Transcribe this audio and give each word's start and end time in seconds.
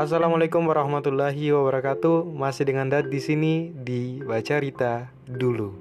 Assalamualaikum 0.00 0.64
warahmatullahi 0.64 1.52
wabarakatuh. 1.52 2.24
Masih 2.32 2.64
dengan 2.64 2.88
Dad 2.88 3.12
di 3.12 3.20
sini 3.20 3.68
di 3.68 4.24
Baca 4.24 4.56
Rita 4.56 5.12
dulu. 5.28 5.76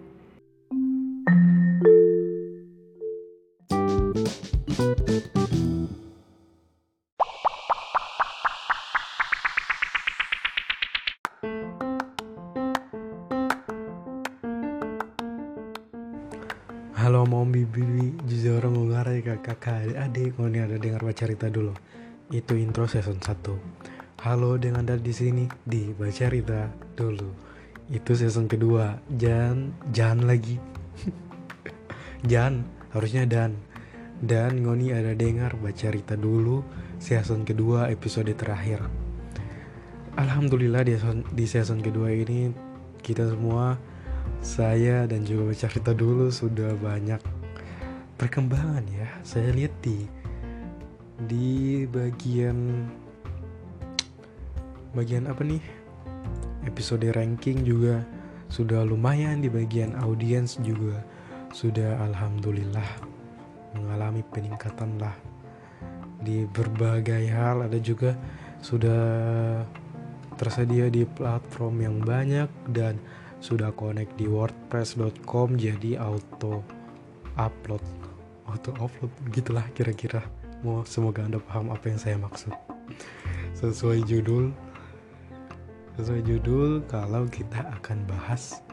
Halo 16.99 17.23
mom 17.23 17.55
bibi 17.55 18.19
juga 18.27 18.67
orang 18.67 18.83
ngare 18.83 19.23
kakak 19.23 19.95
adik 19.95 20.35
mau 20.35 20.51
nih 20.51 20.67
ada 20.67 20.75
dengar 20.75 21.07
baca 21.07 21.15
cerita 21.15 21.47
dulu 21.47 21.71
itu 22.29 22.53
intro 22.59 22.85
season 22.85 23.17
1 23.17 23.78
Halo 24.19 24.59
dengan 24.59 24.83
Dad 24.83 24.99
di 24.99 25.15
sini 25.15 25.47
di 25.63 25.95
baca 25.95 26.11
cerita 26.11 26.67
dulu 26.91 27.31
itu 27.87 28.11
season 28.11 28.51
kedua. 28.51 28.99
Jan 29.15 29.71
Jan 29.95 30.27
lagi. 30.27 30.59
Jan 32.27 32.67
harusnya 32.91 33.23
Dan. 33.23 33.55
Dan 34.19 34.59
Ngoni 34.59 34.91
ada 34.91 35.15
dengar 35.15 35.55
baca 35.55 35.71
cerita 35.71 36.19
dulu 36.19 36.59
season 36.99 37.47
kedua 37.47 37.87
episode 37.87 38.35
terakhir. 38.35 38.83
Alhamdulillah 40.19 40.83
di 40.83 40.99
season, 40.99 41.23
di 41.31 41.45
season 41.47 41.79
kedua 41.79 42.11
ini 42.11 42.51
kita 42.99 43.23
semua 43.23 43.79
saya 44.43 45.07
dan 45.07 45.23
juga 45.23 45.55
cerita 45.55 45.95
dulu 45.95 46.27
sudah 46.27 46.75
banyak 46.75 47.23
perkembangan 48.19 48.83
ya. 48.83 49.07
Saya 49.23 49.55
lihat 49.55 49.79
di 49.79 50.03
di 51.23 51.87
bagian 51.87 52.83
bagian 54.93 55.29
apa 55.29 55.45
nih? 55.45 55.61
Episode 56.65 57.09
ranking 57.13 57.61
juga 57.63 58.03
sudah 58.49 58.81
lumayan 58.81 59.45
di 59.45 59.49
bagian 59.49 59.93
audiens 60.01 60.57
juga. 60.65 61.05
Sudah 61.49 61.97
alhamdulillah 62.05 62.85
mengalami 63.77 64.25
peningkatan 64.33 64.97
lah. 64.97 65.13
Di 66.19 66.45
berbagai 66.49 67.29
hal 67.29 67.65
ada 67.69 67.79
juga 67.79 68.17
sudah 68.59 69.01
tersedia 70.35 70.91
di 70.91 71.07
platform 71.07 71.75
yang 71.83 71.97
banyak 72.03 72.49
dan 72.71 72.99
sudah 73.39 73.71
connect 73.71 74.19
di 74.19 74.27
wordpress.com 74.27 75.55
jadi 75.55 75.95
auto 75.99 76.63
upload. 77.39 77.83
Auto 78.51 78.71
upload 78.75 79.11
gitulah 79.31 79.63
kira-kira. 79.71 80.25
Mau 80.59 80.83
semoga 80.83 81.23
anda 81.23 81.39
paham 81.39 81.71
apa 81.71 81.87
yang 81.87 81.99
saya 81.99 82.17
maksud. 82.19 82.51
Sesuai 83.55 84.03
judul 84.03 84.51
sesuai 85.99 86.23
judul 86.23 86.79
kalau 86.87 87.27
kita 87.27 87.59
akan 87.75 88.07
bahas 88.07 88.63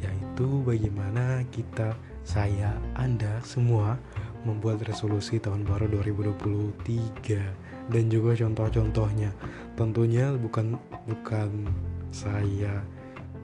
yaitu 0.00 0.64
bagaimana 0.64 1.44
kita 1.52 1.92
saya 2.24 2.72
anda 2.96 3.44
semua 3.44 4.00
membuat 4.48 4.80
resolusi 4.88 5.36
tahun 5.36 5.68
baru 5.68 6.00
2023 6.00 7.92
dan 7.92 8.04
juga 8.08 8.32
contoh-contohnya. 8.32 9.36
Tentunya 9.76 10.32
bukan 10.32 10.80
bukan 11.04 11.68
saya 12.08 12.80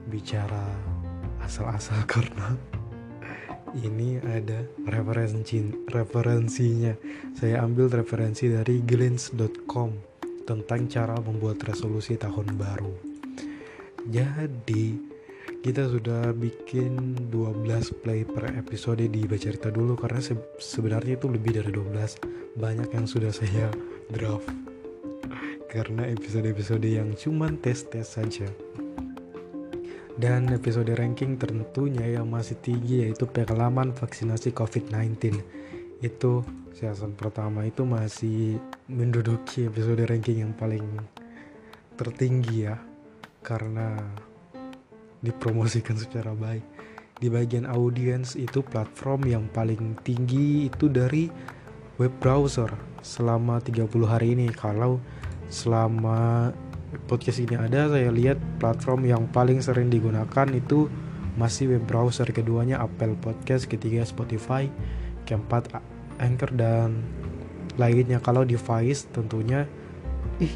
bicara 0.09 0.65
asal-asal 1.45 2.01
karena 2.09 2.57
ini 3.77 4.17
ada 4.25 4.65
referensi 4.89 5.61
referensinya. 5.85 6.97
Saya 7.37 7.61
ambil 7.61 7.93
referensi 7.93 8.49
dari 8.49 8.81
glance.com 8.81 10.16
tentang 10.47 10.87
cara 10.87 11.19
membuat 11.19 11.59
resolusi 11.67 12.15
tahun 12.15 12.55
baru. 12.55 12.95
Jadi 14.07 14.95
kita 15.59 15.91
sudah 15.91 16.31
bikin 16.31 17.27
12 17.27 17.67
play 17.99 18.23
per 18.23 18.55
episode 18.55 19.03
di 19.03 19.27
baca 19.27 19.43
cerita 19.43 19.67
dulu 19.67 19.99
karena 19.99 20.23
se 20.23 20.39
sebenarnya 20.63 21.19
itu 21.19 21.27
lebih 21.27 21.59
dari 21.59 21.75
12 21.75 22.55
banyak 22.55 22.87
yang 22.95 23.03
sudah 23.03 23.35
saya 23.35 23.67
draft. 24.07 24.47
Karena 25.67 26.07
episode-episode 26.07 26.87
yang 26.87 27.11
cuman 27.19 27.59
tes-tes 27.59 28.07
saja. 28.07 28.47
Dan 30.17 30.49
episode 30.49 30.89
ranking 30.95 31.37
tentunya 31.37 32.17
yang 32.17 32.31
masih 32.31 32.57
tinggi 32.63 33.05
yaitu 33.05 33.27
pengalaman 33.27 33.93
vaksinasi 33.93 34.55
COVID-19 34.55 35.37
itu 36.01 36.45
season 36.77 37.17
pertama 37.17 37.65
itu 37.65 37.81
masih 37.81 38.61
menduduki 38.85 39.65
episode 39.65 40.05
ranking 40.05 40.45
yang 40.45 40.53
paling 40.53 40.85
tertinggi 41.97 42.69
ya. 42.69 42.77
Karena 43.41 43.97
dipromosikan 45.21 45.97
secara 45.97 46.37
baik. 46.37 46.61
Di 47.17 47.33
bagian 47.33 47.65
audiens 47.65 48.37
itu 48.37 48.61
platform 48.61 49.25
yang 49.25 49.49
paling 49.49 49.97
tinggi 50.05 50.69
itu 50.69 50.85
dari 50.85 51.25
web 51.97 52.13
browser 52.21 52.69
selama 53.01 53.57
30 53.57 53.89
hari 54.05 54.37
ini. 54.37 54.53
Kalau 54.53 55.01
selama 55.49 56.53
podcast 57.09 57.41
ini 57.41 57.57
ada 57.57 57.89
saya 57.89 58.13
lihat 58.13 58.37
platform 58.61 59.09
yang 59.09 59.25
paling 59.33 59.65
sering 59.65 59.89
digunakan 59.89 60.47
itu 60.53 60.85
masih 61.41 61.73
web 61.73 61.89
browser. 61.89 62.29
Keduanya 62.29 62.77
Apple 62.85 63.17
Podcast 63.17 63.65
ketiga 63.65 64.05
Spotify 64.05 64.69
keempat 65.27 65.83
Anchor 66.23 66.55
dan 66.55 67.03
lainnya 67.77 68.17
kalau 68.23 68.47
device 68.47 69.05
tentunya 69.11 69.67
ih 70.41 70.55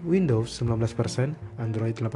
Windows 0.00 0.48
19%, 0.64 1.60
Android 1.60 1.92
18%, 1.92 2.08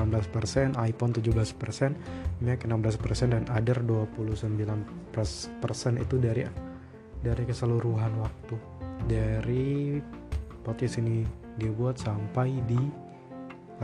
iPhone 0.81 1.13
17%, 1.13 2.41
Mac 2.41 2.65
16% 2.65 3.29
dan 3.29 3.45
other 3.53 3.85
29% 3.85 4.25
itu 6.01 6.17
dari 6.17 6.49
dari 7.21 7.43
keseluruhan 7.45 8.13
waktu 8.21 8.57
dari 9.05 10.01
podcast 10.65 10.97
ini 11.01 11.29
dibuat 11.61 12.01
sampai 12.01 12.57
di 12.65 12.81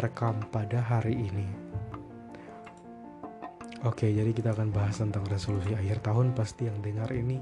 rekam 0.01 0.41
pada 0.49 0.81
hari 0.81 1.21
ini. 1.21 1.49
Oke, 3.85 4.13
jadi 4.13 4.29
kita 4.33 4.53
akan 4.53 4.73
bahas 4.77 5.01
tentang 5.01 5.25
resolusi 5.29 5.73
akhir 5.73 6.05
tahun. 6.05 6.37
Pasti 6.37 6.69
yang 6.69 6.85
dengar 6.85 7.09
ini 7.17 7.41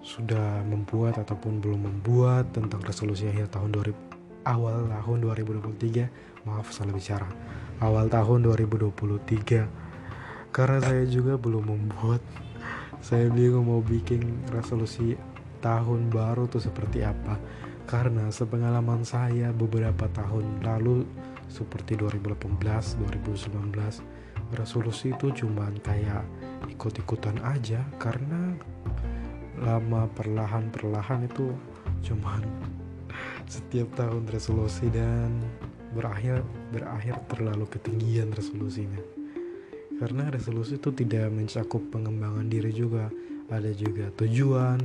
sudah 0.00 0.64
membuat 0.64 1.20
ataupun 1.20 1.60
belum 1.60 1.84
membuat 1.84 2.56
tentang 2.56 2.80
resolusi 2.80 3.28
akhir 3.28 3.52
tahun 3.52 3.72
2000 3.76 4.20
awal 4.48 4.88
tahun 4.88 5.18
2023. 5.24 6.48
Maaf 6.48 6.72
salah 6.72 6.96
bicara. 6.96 7.28
Awal 7.80 8.08
tahun 8.08 8.48
2023. 8.48 9.68
Karena 10.50 10.78
saya 10.80 11.04
juga 11.04 11.36
belum 11.36 11.68
membuat. 11.68 12.24
Saya 13.00 13.32
bingung 13.32 13.68
mau 13.68 13.80
bikin 13.80 14.44
resolusi 14.52 15.16
tahun 15.64 16.12
baru 16.12 16.48
tuh 16.48 16.60
seperti 16.60 17.04
apa. 17.04 17.36
Karena 17.88 18.28
sepengalaman 18.28 19.04
saya 19.04 19.52
beberapa 19.56 20.08
tahun 20.12 20.62
lalu 20.64 21.04
seperti 21.50 21.98
2018, 21.98 22.60
2019 22.60 24.20
resolusi 24.54 25.14
itu 25.14 25.30
cuman 25.30 25.78
kayak 25.82 26.26
ikut-ikutan 26.70 27.38
aja 27.42 27.82
karena 28.02 28.54
lama 29.60 30.08
perlahan-perlahan 30.16 31.28
itu 31.28 31.52
cuman 32.04 32.42
setiap 33.54 33.92
tahun 33.94 34.26
resolusi 34.32 34.88
dan 34.88 35.36
berakhir 35.92 36.40
berakhir 36.72 37.20
terlalu 37.28 37.66
ketinggian 37.68 38.32
resolusinya. 38.32 39.00
Karena 40.00 40.32
resolusi 40.32 40.80
itu 40.80 40.88
tidak 40.96 41.28
mencakup 41.28 41.84
pengembangan 41.92 42.48
diri 42.48 42.72
juga. 42.72 43.12
Ada 43.50 43.74
juga 43.74 44.08
tujuan 44.14 44.78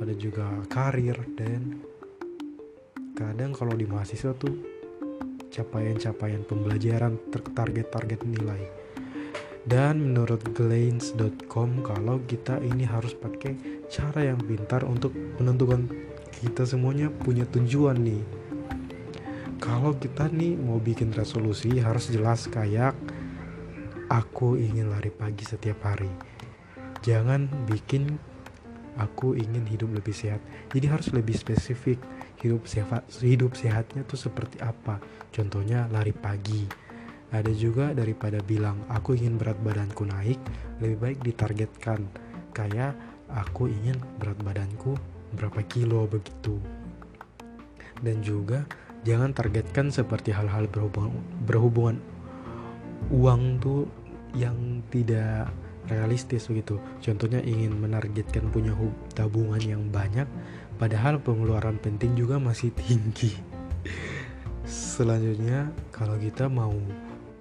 ada 0.00 0.16
juga 0.16 0.48
karir 0.72 1.20
dan 1.36 1.76
kadang 3.12 3.52
kalau 3.52 3.76
di 3.76 3.84
mahasiswa 3.84 4.32
tuh 4.32 4.56
capaian-capaian 5.52 6.40
pembelajaran 6.48 7.20
target-target 7.28 8.24
nilai 8.24 8.64
dan 9.70 10.02
menurut 10.02 10.42
Glains.com 10.50 11.86
kalau 11.86 12.18
kita 12.26 12.58
ini 12.58 12.82
harus 12.82 13.14
pakai 13.14 13.54
cara 13.86 14.26
yang 14.34 14.42
pintar 14.42 14.82
untuk 14.82 15.14
menentukan 15.38 15.86
kita 16.42 16.66
semuanya 16.66 17.06
punya 17.06 17.46
tujuan 17.54 18.02
nih. 18.02 18.18
Kalau 19.62 19.94
kita 19.94 20.26
nih 20.26 20.58
mau 20.58 20.82
bikin 20.82 21.14
resolusi 21.14 21.78
harus 21.78 22.10
jelas 22.10 22.50
kayak 22.50 22.98
aku 24.10 24.58
ingin 24.58 24.90
lari 24.90 25.14
pagi 25.14 25.46
setiap 25.46 25.86
hari. 25.86 26.10
Jangan 27.06 27.46
bikin 27.70 28.18
aku 28.98 29.38
ingin 29.38 29.62
hidup 29.70 29.94
lebih 29.94 30.10
sehat. 30.10 30.42
Jadi 30.74 30.86
harus 30.90 31.14
lebih 31.14 31.38
spesifik 31.38 32.02
hidup 32.42 32.66
sehat 32.66 33.06
hidup 33.22 33.54
sehatnya 33.54 34.02
tuh 34.02 34.18
seperti 34.18 34.58
apa. 34.58 34.98
Contohnya 35.30 35.86
lari 35.94 36.10
pagi 36.10 36.79
ada 37.30 37.50
juga 37.54 37.94
daripada 37.94 38.42
bilang 38.42 38.82
aku 38.90 39.14
ingin 39.14 39.38
berat 39.38 39.58
badanku 39.62 40.02
naik 40.06 40.38
lebih 40.82 40.98
baik 40.98 41.18
ditargetkan 41.22 42.06
kayak 42.50 42.98
aku 43.30 43.70
ingin 43.70 43.98
berat 44.18 44.38
badanku 44.42 44.98
berapa 45.38 45.62
kilo 45.70 46.10
begitu 46.10 46.58
dan 48.02 48.18
juga 48.24 48.66
jangan 49.06 49.30
targetkan 49.30 49.94
seperti 49.94 50.34
hal-hal 50.34 50.66
berhubungan 50.66 51.14
berhubungan 51.46 51.96
uang 53.08 53.42
tuh 53.62 53.88
yang 54.36 54.84
tidak 54.92 55.50
realistis 55.88 56.46
begitu. 56.46 56.78
Contohnya 57.02 57.42
ingin 57.42 57.74
menargetkan 57.74 58.52
punya 58.52 58.76
tabungan 59.16 59.58
yang 59.58 59.82
banyak 59.88 60.28
padahal 60.76 61.18
pengeluaran 61.18 61.80
penting 61.82 62.14
juga 62.14 62.36
masih 62.36 62.70
tinggi. 62.76 63.34
Selanjutnya 64.68 65.72
kalau 65.90 66.20
kita 66.20 66.46
mau 66.46 66.76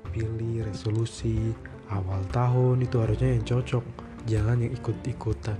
pilih 0.09 0.65
resolusi 0.65 1.53
awal 1.89 2.21
tahun 2.29 2.85
itu 2.85 3.01
harusnya 3.01 3.29
yang 3.33 3.45
cocok, 3.45 3.83
jangan 4.29 4.61
yang 4.61 4.73
ikut-ikutan. 4.73 5.59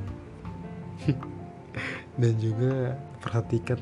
Dan 2.21 2.33
juga 2.37 2.97
perhatikan 3.23 3.79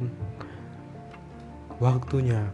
waktunya. 1.82 2.50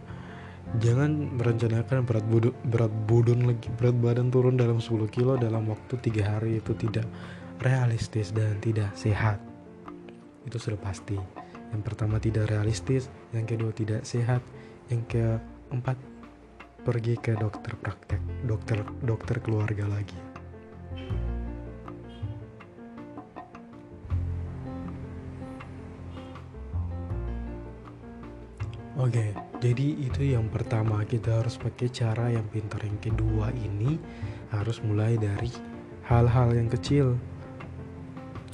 Jangan 0.80 1.38
merencanakan 1.38 2.02
berat 2.02 2.26
budu, 2.26 2.50
berat 2.66 2.90
budun 3.06 3.46
lagi 3.46 3.70
berat 3.78 3.94
badan 4.00 4.32
turun 4.32 4.58
dalam 4.58 4.82
10 4.82 5.06
kilo 5.12 5.38
dalam 5.38 5.70
waktu 5.70 5.94
tiga 6.02 6.34
hari 6.34 6.58
itu 6.58 6.74
tidak 6.74 7.06
realistis 7.62 8.34
dan 8.34 8.58
tidak 8.58 8.90
sehat. 8.98 9.38
Itu 10.42 10.58
sudah 10.58 10.80
pasti. 10.80 11.14
Yang 11.70 11.82
pertama 11.84 12.18
tidak 12.18 12.50
realistis 12.50 13.06
yang 13.30 13.46
kedua 13.46 13.70
tidak 13.70 14.02
sehat 14.02 14.42
yang 14.90 15.02
keempat 15.06 15.94
pergi 16.84 17.16
ke 17.16 17.32
dokter 17.40 17.72
praktek 17.80 18.20
dokter 18.44 18.84
dokter 19.00 19.40
keluarga 19.40 19.88
lagi 19.88 20.20
Oke, 28.94 29.34
jadi 29.58 30.06
itu 30.06 30.22
yang 30.22 30.46
pertama 30.54 31.02
kita 31.02 31.42
harus 31.42 31.58
pakai 31.58 31.90
cara 31.90 32.30
yang 32.30 32.46
pintar. 32.46 32.78
Yang 32.78 33.10
kedua 33.10 33.50
ini 33.50 33.98
harus 34.54 34.78
mulai 34.86 35.18
dari 35.18 35.50
hal-hal 36.06 36.54
yang 36.54 36.70
kecil. 36.70 37.18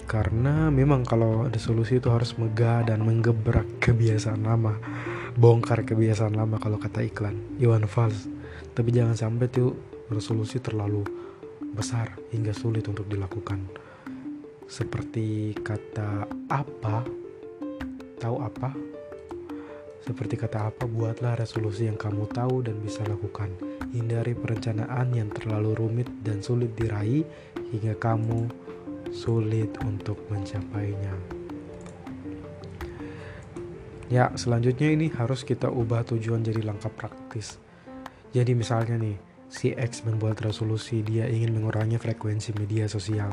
Karena 0.09 0.73
memang 0.73 1.05
kalau 1.05 1.45
ada 1.45 1.61
solusi 1.61 2.01
itu 2.01 2.09
harus 2.09 2.33
megah 2.41 2.89
dan 2.89 3.05
menggebrak 3.05 3.69
kebiasaan 3.85 4.43
lama. 4.49 4.81
Bongkar 5.39 5.87
kebiasaan 5.87 6.35
lama 6.35 6.59
kalau 6.59 6.81
kata 6.81 7.07
iklan 7.07 7.39
Iwan 7.63 7.87
Fals. 7.87 8.27
Tapi 8.75 8.91
jangan 8.91 9.15
sampai 9.15 9.47
tuh 9.47 9.75
resolusi 10.11 10.59
terlalu 10.59 11.07
besar 11.71 12.19
hingga 12.35 12.51
sulit 12.51 12.87
untuk 12.91 13.07
dilakukan. 13.07 13.63
Seperti 14.67 15.55
kata 15.55 16.27
apa? 16.51 17.07
Tahu 18.19 18.37
apa? 18.43 18.71
Seperti 20.01 20.35
kata 20.35 20.73
apa, 20.73 20.91
buatlah 20.91 21.39
resolusi 21.39 21.87
yang 21.87 22.01
kamu 22.01 22.27
tahu 22.33 22.67
dan 22.67 22.83
bisa 22.83 23.07
lakukan. 23.07 23.53
Hindari 23.95 24.35
perencanaan 24.35 25.15
yang 25.15 25.31
terlalu 25.31 25.79
rumit 25.79 26.09
dan 26.27 26.43
sulit 26.43 26.75
diraih 26.75 27.23
hingga 27.71 27.95
kamu 27.99 28.51
sulit 29.15 29.71
untuk 29.87 30.19
mencapainya. 30.27 31.40
Ya, 34.11 34.35
selanjutnya 34.35 34.91
ini 34.91 35.07
harus 35.15 35.47
kita 35.47 35.71
ubah 35.71 36.03
tujuan 36.03 36.43
jadi 36.43 36.67
langkah 36.67 36.91
praktis. 36.91 37.63
Jadi 38.35 38.59
misalnya 38.59 38.99
nih, 38.99 39.17
si 39.47 39.71
X 39.71 40.03
membuat 40.03 40.43
resolusi 40.43 41.07
dia 41.07 41.31
ingin 41.31 41.55
mengurangi 41.55 41.97
frekuensi 41.97 42.51
media 42.59 42.91
sosial. 42.91 43.31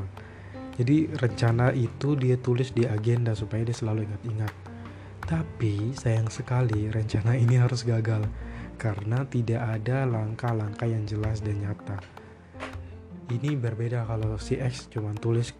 Jadi 0.78 1.10
rencana 1.18 1.74
itu 1.74 2.14
dia 2.14 2.38
tulis 2.38 2.70
di 2.70 2.86
agenda 2.86 3.34
supaya 3.34 3.66
dia 3.66 3.74
selalu 3.74 4.06
ingat-ingat 4.06 4.78
tapi 5.28 5.92
sayang 5.92 6.32
sekali 6.32 6.88
rencana 6.88 7.36
ini 7.36 7.60
harus 7.60 7.84
gagal 7.84 8.24
karena 8.80 9.28
tidak 9.28 9.60
ada 9.60 10.08
langkah-langkah 10.08 10.88
yang 10.88 11.04
jelas 11.04 11.44
dan 11.44 11.60
nyata. 11.60 12.00
Ini 13.28 13.60
berbeda 13.60 14.08
kalau 14.08 14.40
si 14.40 14.56
X 14.56 14.88
cuma 14.88 15.12
tulis 15.20 15.52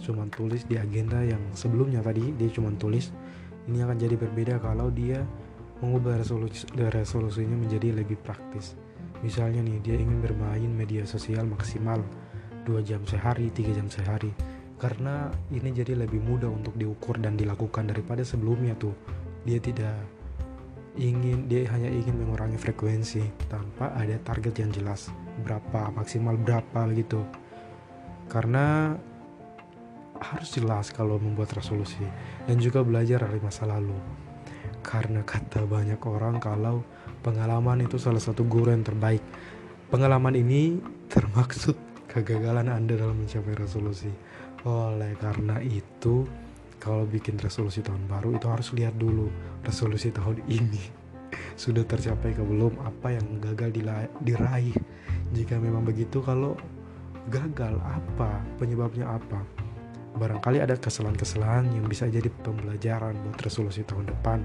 cuma 0.00 0.24
tulis 0.32 0.64
di 0.64 0.80
agenda 0.80 1.20
yang 1.20 1.38
sebelumnya 1.52 2.00
tadi 2.00 2.32
dia 2.32 2.48
cuma 2.48 2.72
tulis. 2.80 3.12
Ini 3.70 3.78
akan 3.86 3.96
jadi 3.98 4.16
berbeda 4.18 4.58
kalau 4.58 4.90
dia 4.90 5.22
mengubah 5.82 6.22
resolusi 6.22 6.66
resolusinya 6.74 7.58
menjadi 7.58 7.94
lebih 7.94 8.18
praktis. 8.22 8.78
Misalnya 9.22 9.62
nih 9.62 9.78
dia 9.82 9.96
ingin 9.98 10.18
bermain 10.18 10.70
media 10.70 11.06
sosial 11.06 11.46
maksimal 11.46 12.02
2 12.66 12.82
jam 12.82 13.02
sehari, 13.06 13.50
3 13.50 13.78
jam 13.78 13.86
sehari. 13.86 14.30
Karena 14.78 15.30
ini 15.54 15.70
jadi 15.70 15.94
lebih 15.94 16.18
mudah 16.18 16.50
untuk 16.50 16.74
diukur 16.74 17.18
dan 17.22 17.38
dilakukan 17.38 17.86
daripada 17.86 18.26
sebelumnya 18.26 18.74
tuh. 18.74 18.94
Dia 19.46 19.62
tidak 19.62 19.94
ingin 20.98 21.46
dia 21.46 21.70
hanya 21.70 21.88
ingin 21.88 22.18
mengurangi 22.18 22.58
frekuensi 22.58 23.22
tanpa 23.46 23.94
ada 23.94 24.18
target 24.26 24.58
yang 24.58 24.70
jelas. 24.74 25.14
Berapa 25.46 25.94
maksimal 25.94 26.34
berapa 26.34 26.90
gitu. 26.98 27.22
Karena 28.26 28.98
harus 30.22 30.50
jelas 30.54 30.94
kalau 30.94 31.18
membuat 31.18 31.52
resolusi 31.58 32.06
dan 32.46 32.56
juga 32.62 32.86
belajar 32.86 33.26
dari 33.26 33.42
masa 33.42 33.66
lalu. 33.66 33.94
Karena 34.82 35.22
kata 35.22 35.62
banyak 35.66 36.00
orang 36.06 36.42
kalau 36.42 36.82
pengalaman 37.22 37.86
itu 37.86 37.98
salah 37.98 38.22
satu 38.22 38.42
guru 38.46 38.74
yang 38.74 38.82
terbaik. 38.82 39.22
Pengalaman 39.92 40.34
ini 40.34 40.80
termaksud 41.06 41.76
kegagalan 42.10 42.68
Anda 42.68 42.98
dalam 42.98 43.22
mencapai 43.22 43.54
resolusi. 43.54 44.10
Oleh 44.66 45.14
karena 45.18 45.58
itu, 45.62 46.26
kalau 46.82 47.06
bikin 47.06 47.38
resolusi 47.38 47.78
tahun 47.78 48.10
baru 48.10 48.34
itu 48.34 48.46
harus 48.50 48.68
lihat 48.74 48.98
dulu 48.98 49.30
resolusi 49.62 50.10
tahun 50.10 50.42
ini. 50.50 50.82
Sudah 51.62 51.86
tercapai 51.86 52.34
ke 52.34 52.42
belum? 52.42 52.82
Apa 52.82 53.14
yang 53.14 53.38
gagal 53.38 53.70
diraih. 54.20 54.76
Jika 55.32 55.56
memang 55.62 55.86
begitu, 55.86 56.18
kalau 56.20 56.58
gagal 57.30 57.78
apa 57.78 58.42
penyebabnya 58.58 59.06
apa? 59.06 59.61
Barangkali 60.12 60.60
ada 60.60 60.76
kesalahan-kesalahan 60.76 61.72
yang 61.72 61.88
bisa 61.88 62.04
jadi 62.04 62.28
pembelajaran 62.44 63.16
buat 63.24 63.38
resolusi 63.40 63.80
tahun 63.82 64.12
depan. 64.12 64.44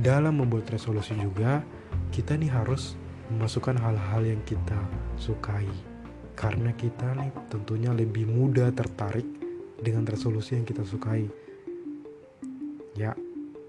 Dalam 0.00 0.40
membuat 0.40 0.72
resolusi 0.72 1.12
juga, 1.20 1.60
kita 2.12 2.36
nih 2.36 2.48
harus 2.48 2.96
memasukkan 3.28 3.76
hal-hal 3.76 4.22
yang 4.24 4.40
kita 4.48 4.76
sukai. 5.20 5.68
Karena 6.36 6.72
kita 6.76 7.16
nih 7.16 7.32
tentunya 7.48 7.92
lebih 7.92 8.28
mudah 8.28 8.72
tertarik 8.72 9.24
dengan 9.80 10.04
resolusi 10.08 10.56
yang 10.56 10.64
kita 10.64 10.84
sukai. 10.84 11.28
Ya 12.96 13.12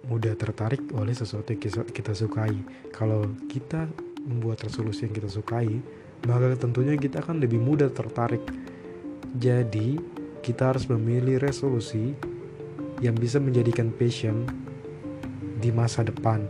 mudah 0.07 0.36
tertarik 0.39 0.79
oleh 0.96 1.12
sesuatu 1.12 1.51
yang 1.51 1.60
kita 1.91 2.15
sukai. 2.15 2.55
Kalau 2.96 3.27
kita 3.51 3.88
membuat 4.24 4.63
resolusi 4.63 5.07
yang 5.07 5.15
kita 5.15 5.31
sukai 5.31 5.79
maka 6.25 6.57
tentunya 6.57 6.98
kita 6.98 7.22
akan 7.22 7.38
lebih 7.43 7.62
mudah 7.62 7.93
tertarik. 7.93 8.41
Jadi 9.38 10.00
kita 10.41 10.74
harus 10.74 10.86
memilih 10.89 11.41
resolusi 11.41 12.13
yang 13.01 13.13
bisa 13.13 13.38
menjadikan 13.38 13.94
passion 13.94 14.46
di 15.58 15.70
masa 15.70 16.06
depan. 16.06 16.46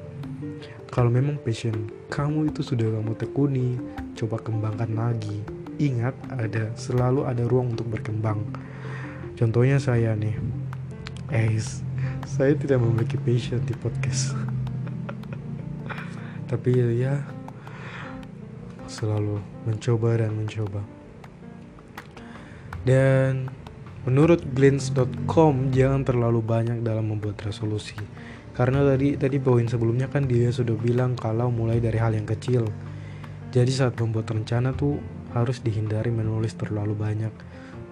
Kalau 0.87 1.11
memang 1.11 1.37
passion 1.43 1.91
kamu 2.07 2.49
itu 2.51 2.63
sudah 2.63 2.87
kamu 2.87 3.13
tekuni 3.19 3.77
coba 4.15 4.39
kembangkan 4.39 4.91
lagi. 4.95 5.43
Ingat 5.77 6.15
ada 6.33 6.73
selalu 6.73 7.27
ada 7.27 7.43
ruang 7.45 7.75
untuk 7.75 7.91
berkembang. 7.91 8.41
Contohnya 9.37 9.77
saya 9.77 10.17
nih. 10.17 10.33
Eh 11.29 11.59
saya 12.25 12.55
tidak 12.55 12.79
memiliki 12.81 13.19
passion 13.19 13.61
di 13.61 13.75
podcast. 13.77 14.33
Tapi 16.49 16.69
ya 16.97 17.21
selalu 18.87 19.43
mencoba 19.67 20.17
dan 20.17 20.31
mencoba. 20.33 20.81
Dan 22.87 23.51
menurut 24.07 24.39
glens.com 24.55 25.75
jangan 25.75 26.07
terlalu 26.07 26.39
banyak 26.39 26.79
dalam 26.79 27.11
membuat 27.11 27.43
resolusi. 27.43 27.99
Karena 28.55 28.81
tadi 28.81 29.19
tadi 29.19 29.37
poin 29.37 29.67
sebelumnya 29.67 30.07
kan 30.07 30.25
dia 30.25 30.49
sudah 30.49 30.73
bilang 30.79 31.13
kalau 31.13 31.51
mulai 31.51 31.83
dari 31.83 31.99
hal 31.99 32.15
yang 32.15 32.25
kecil. 32.25 32.65
Jadi 33.51 33.69
saat 33.69 33.99
membuat 33.99 34.31
rencana 34.31 34.71
tuh 34.71 34.97
harus 35.35 35.59
dihindari 35.59 36.09
menulis 36.09 36.55
terlalu 36.55 36.95
banyak 36.95 37.31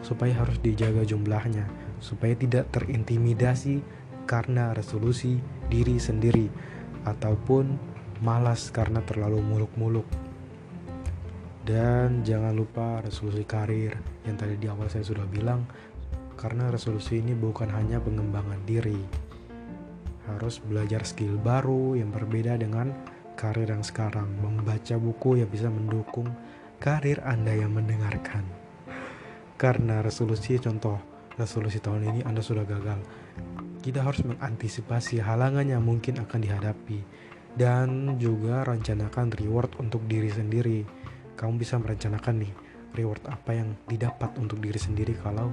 supaya 0.02 0.34
harus 0.40 0.58
dijaga 0.64 1.04
jumlahnya 1.06 1.86
supaya 2.06 2.38
tidak 2.38 2.70
terintimidasi 2.70 3.82
karena 4.30 4.74
resolusi 4.78 5.42
diri 5.70 5.98
sendiri 5.98 6.50
ataupun 7.06 7.78
malas 8.22 8.74
karena 8.74 9.02
terlalu 9.06 9.42
muluk-muluk. 9.42 10.06
Dan 11.66 12.22
jangan 12.22 12.54
lupa 12.54 13.02
resolusi 13.02 13.42
karir. 13.42 13.98
Yang 14.22 14.36
tadi 14.38 14.56
di 14.62 14.68
awal 14.70 14.86
saya 14.86 15.02
sudah 15.02 15.26
bilang 15.26 15.66
karena 16.46 16.70
resolusi 16.70 17.26
ini 17.26 17.34
bukan 17.34 17.74
hanya 17.74 17.98
pengembangan 17.98 18.62
diri 18.70 19.02
harus 20.30 20.62
belajar 20.62 21.02
skill 21.02 21.42
baru 21.42 21.98
yang 21.98 22.14
berbeda 22.14 22.62
dengan 22.62 22.94
karir 23.34 23.66
yang 23.66 23.82
sekarang 23.82 24.30
membaca 24.38 24.94
buku 25.02 25.42
yang 25.42 25.50
bisa 25.50 25.74
mendukung 25.74 26.30
karir 26.78 27.18
Anda 27.26 27.50
yang 27.50 27.74
mendengarkan. 27.74 28.46
Karena 29.58 30.06
resolusi 30.06 30.62
contoh, 30.62 31.02
resolusi 31.34 31.82
tahun 31.82 32.14
ini 32.14 32.22
Anda 32.30 32.46
sudah 32.46 32.62
gagal. 32.62 33.02
Kita 33.82 34.06
harus 34.06 34.22
mengantisipasi 34.22 35.26
halangan 35.26 35.66
yang 35.66 35.82
mungkin 35.82 36.22
akan 36.22 36.46
dihadapi 36.46 37.02
dan 37.58 38.22
juga 38.22 38.62
rencanakan 38.70 39.34
reward 39.34 39.74
untuk 39.82 40.06
diri 40.06 40.30
sendiri 40.30 40.86
kamu 41.40 41.58
bisa 41.58 41.80
merencanakan 41.80 42.44
nih 42.44 42.54
reward 42.96 43.24
apa 43.28 43.52
yang 43.56 43.76
didapat 43.88 44.32
untuk 44.40 44.60
diri 44.60 44.80
sendiri 44.80 45.16
kalau 45.20 45.52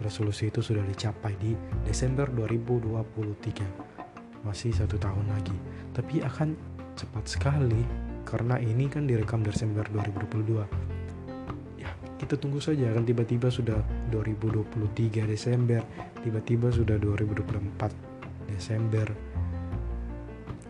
resolusi 0.00 0.52
itu 0.52 0.60
sudah 0.60 0.84
dicapai 0.84 1.32
di 1.40 1.56
Desember 1.84 2.28
2023 2.32 4.46
masih 4.46 4.70
satu 4.70 5.00
tahun 5.00 5.26
lagi. 5.32 5.56
Tapi 5.90 6.22
akan 6.22 6.54
cepat 6.96 7.24
sekali 7.26 7.82
karena 8.26 8.58
ini 8.58 8.90
kan 8.90 9.06
direkam 9.06 9.42
Desember 9.42 9.86
2022 9.90 11.80
ya 11.80 11.90
kita 12.20 12.36
tunggu 12.38 12.62
saja. 12.62 12.92
Kan 12.92 13.04
tiba-tiba 13.04 13.50
sudah 13.50 13.82
2023 14.12 15.26
Desember 15.26 15.82
tiba-tiba 16.22 16.70
sudah 16.70 16.96
2024 17.00 18.50
Desember. 18.50 19.06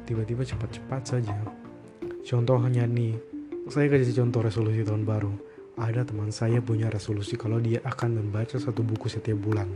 Tiba-tiba 0.06 0.47
cepat-cepat 0.47 1.02
saja. 1.02 1.35
Contohnya 2.23 2.87
nih 2.87 3.18
saya 3.66 3.90
kasih 3.90 4.23
contoh 4.23 4.47
resolusi 4.47 4.87
tahun 4.87 5.02
baru 5.02 5.55
ada 5.76 6.09
teman 6.09 6.33
saya 6.33 6.64
punya 6.64 6.88
resolusi 6.88 7.37
kalau 7.37 7.61
dia 7.61 7.85
akan 7.85 8.16
membaca 8.16 8.56
satu 8.56 8.80
buku 8.80 9.12
setiap 9.12 9.37
bulan. 9.45 9.68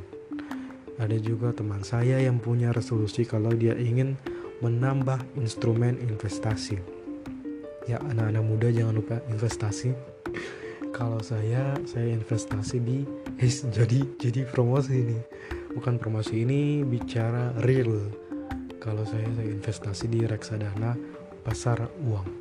Ada 0.97 1.16
juga 1.21 1.52
teman 1.52 1.85
saya 1.85 2.21
yang 2.21 2.40
punya 2.40 2.73
resolusi 2.73 3.28
kalau 3.28 3.52
dia 3.52 3.76
ingin 3.76 4.16
menambah 4.64 5.21
instrumen 5.37 6.00
investasi. 6.00 6.80
Ya 7.88 8.00
anak-anak 8.00 8.45
muda 8.45 8.69
jangan 8.73 8.97
lupa 8.97 9.21
investasi. 9.28 9.92
kalau 10.90 11.23
saya 11.25 11.80
saya 11.88 12.12
investasi 12.12 12.76
di 12.85 13.09
eh, 13.40 13.49
jadi 13.49 14.04
jadi 14.21 14.45
promosi 14.49 15.00
ini. 15.00 15.19
Bukan 15.73 15.97
promosi 15.97 16.45
ini 16.45 16.85
bicara 16.85 17.57
real. 17.64 18.12
Kalau 18.80 19.04
saya 19.09 19.25
saya 19.37 19.49
investasi 19.49 20.12
di 20.12 20.25
reksadana 20.28 20.97
pasar 21.40 21.88
uang 22.04 22.39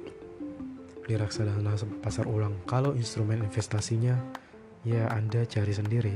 di 1.09 1.17
reksadana 1.17 1.73
pasar 2.05 2.29
ulang. 2.29 2.61
Kalau 2.69 2.93
instrumen 2.93 3.41
investasinya, 3.41 4.13
ya 4.85 5.09
Anda 5.09 5.41
cari 5.49 5.73
sendiri. 5.73 6.15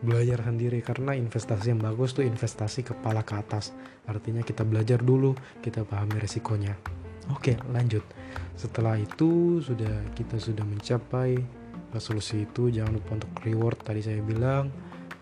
Belajar 0.00 0.46
sendiri 0.46 0.78
karena 0.78 1.18
investasi 1.18 1.74
yang 1.74 1.82
bagus 1.82 2.14
tuh 2.14 2.22
investasi 2.22 2.86
kepala 2.86 3.26
ke 3.26 3.34
atas. 3.34 3.74
Artinya 4.06 4.46
kita 4.46 4.62
belajar 4.62 5.02
dulu, 5.02 5.34
kita 5.58 5.82
pahami 5.82 6.22
resikonya. 6.22 6.78
Oke, 7.34 7.58
lanjut. 7.74 8.06
Setelah 8.54 8.94
itu 8.94 9.58
sudah 9.58 10.14
kita 10.14 10.38
sudah 10.38 10.62
mencapai 10.62 11.34
resolusi 11.90 12.46
itu, 12.46 12.70
jangan 12.70 12.96
lupa 12.96 13.18
untuk 13.18 13.34
reward 13.42 13.82
tadi 13.82 14.06
saya 14.06 14.22
bilang 14.22 14.70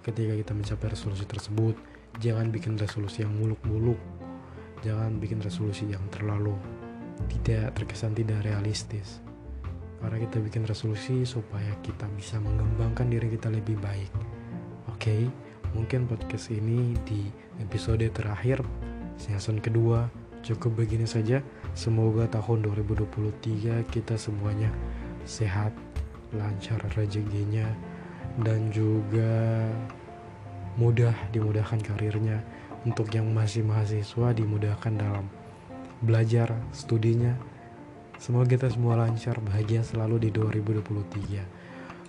ketika 0.05 0.37
kita 0.37 0.53
mencapai 0.53 0.93
resolusi 0.93 1.25
tersebut, 1.25 1.75
jangan 2.21 2.53
bikin 2.53 2.77
resolusi 2.77 3.25
yang 3.25 3.33
muluk-muluk. 3.33 3.99
Jangan 4.87 5.19
bikin 5.19 5.43
resolusi 5.43 5.91
yang 5.91 6.07
terlalu 6.07 6.55
tidak 7.27 7.75
terkesan 7.75 8.15
tidak 8.15 8.45
realistis. 8.47 9.19
Karena 9.99 10.23
kita 10.23 10.39
bikin 10.39 10.63
resolusi 10.63 11.27
supaya 11.27 11.75
kita 11.83 12.07
bisa 12.15 12.39
mengembangkan 12.39 13.11
diri 13.11 13.35
kita 13.35 13.51
lebih 13.51 13.75
baik. 13.83 14.11
Oke 14.87 15.03
okay, 15.03 15.23
mungkin 15.75 16.07
podcast 16.07 16.55
ini 16.55 16.95
di 17.03 17.27
episode 17.59 18.07
terakhir 18.15 18.63
season 19.19 19.59
kedua 19.59 20.07
cukup 20.47 20.87
begini 20.87 21.05
saja. 21.05 21.43
Semoga 21.75 22.31
tahun 22.31 22.67
2023 22.71 23.83
kita 23.91 24.15
semuanya 24.15 24.71
sehat 25.27 25.75
lancar 26.35 26.79
rezekinya 26.95 27.67
dan 28.43 28.71
juga 28.71 29.67
mudah 30.79 31.15
dimudahkan 31.35 31.83
karirnya. 31.83 32.41
Untuk 32.87 33.11
yang 33.11 33.35
masih 33.35 33.67
mahasiswa 33.67 34.31
dimudahkan 34.31 34.95
dalam 34.95 35.27
belajar 36.03 36.55
studinya. 36.75 37.35
Semoga 38.19 38.59
kita 38.59 38.67
semua 38.71 38.99
lancar 38.99 39.39
bahagia 39.39 39.87
selalu 39.87 40.27
di 40.27 40.31
2023 40.35 41.69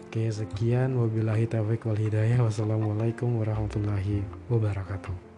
oke 0.10 0.26
sekian. 0.34 0.98
Wabillahi 0.98 1.46
taufiq 1.46 1.86
wal 1.86 2.02
hidayah. 2.02 2.42
Wassalamualaikum 2.42 3.38
warahmatullahi 3.38 4.26
wabarakatuh 4.50 5.29